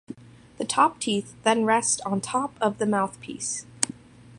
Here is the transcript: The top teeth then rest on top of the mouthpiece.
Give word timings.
The 0.57 0.65
top 0.65 0.99
teeth 0.99 1.35
then 1.43 1.63
rest 1.63 2.01
on 2.07 2.21
top 2.21 2.55
of 2.59 2.79
the 2.79 2.87
mouthpiece. 2.87 3.67